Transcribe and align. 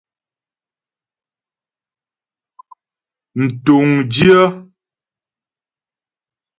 Mtuŋdyə́. 3.41 4.43